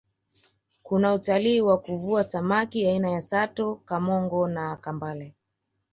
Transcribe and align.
kuna 0.83 1.13
utalii 1.13 1.61
wa 1.61 1.77
kuvua 1.77 2.23
samaki 2.23 2.87
aina 2.87 3.09
ya 3.11 3.21
sato 3.21 3.75
kamongo 3.75 4.47
na 4.47 4.75
kambale 4.75 5.33